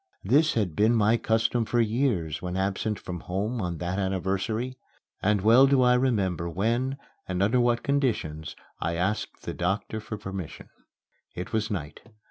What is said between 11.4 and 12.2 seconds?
was night.